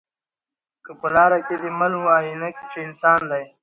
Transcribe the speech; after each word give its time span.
که 0.85 0.91
په 0.99 1.07
لاره 1.15 1.39
کی 1.47 1.55
دي 1.61 1.69
مل 1.79 1.93
وو 1.97 2.07
آیینه 2.17 2.49
کي 2.57 2.65
چي 2.71 2.79
انسان 2.87 3.19
دی 3.31 3.43